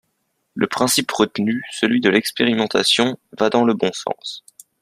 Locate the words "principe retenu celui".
0.65-2.01